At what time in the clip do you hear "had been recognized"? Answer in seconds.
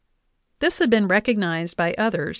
0.79-1.77